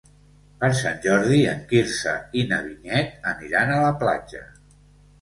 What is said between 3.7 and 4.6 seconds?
a la platja.